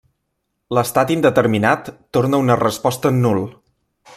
L'estat 0.77 1.13
indeterminat 1.15 1.91
torna 2.19 2.41
una 2.47 2.59
resposta 2.65 3.13
en 3.15 3.21
nul. 3.27 3.45